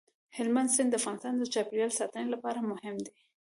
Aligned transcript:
هلمند 0.37 0.69
سیند 0.75 0.89
د 0.91 0.95
افغانستان 1.01 1.33
د 1.37 1.43
چاپیریال 1.53 1.91
ساتنې 1.99 2.27
لپاره 2.35 2.59
مهم 2.71 2.95
دی. 3.05 3.13